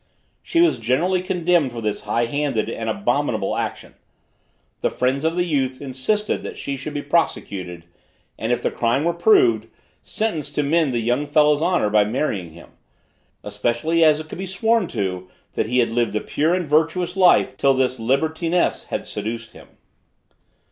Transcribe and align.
She 0.41 0.61
was 0.61 0.79
generally 0.79 1.21
condemned 1.21 1.71
for 1.71 1.79
this 1.79 2.05
high 2.05 2.25
handed 2.25 2.67
and 2.67 2.89
abominable 2.89 3.55
action. 3.55 3.93
The 4.81 4.89
friends 4.89 5.23
of 5.23 5.35
the 5.35 5.43
youth 5.45 5.79
insisted 5.79 6.41
that 6.41 6.57
she 6.57 6.75
should 6.75 6.95
be 6.95 7.03
prosecuted, 7.03 7.85
and 8.35 8.51
if 8.51 8.63
the 8.63 8.71
crime 8.71 9.03
were 9.03 9.13
proved, 9.13 9.67
sentenced 10.01 10.55
to 10.55 10.63
mend 10.63 10.91
the 10.91 11.01
young 11.01 11.27
fellow's 11.27 11.61
honor 11.61 11.91
by 11.91 12.03
marrying 12.03 12.53
him, 12.53 12.69
especially 13.43 14.03
as 14.03 14.19
it 14.19 14.27
could 14.27 14.39
be 14.39 14.47
sworn 14.47 14.87
to 14.87 15.29
that 15.53 15.67
he 15.67 15.77
had 15.77 15.89
lived 15.91 16.15
a 16.15 16.21
pure 16.21 16.55
and 16.55 16.65
virtuous 16.65 17.15
life 17.15 17.55
till 17.55 17.75
this 17.75 17.99
libertiness 17.99 18.85
had 18.85 19.05
seduced 19.05 19.51
him. 19.51 19.67